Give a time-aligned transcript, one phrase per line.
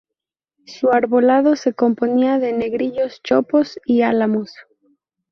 [0.65, 4.51] Su arbolado se componía de negrillos, chopos y álamos.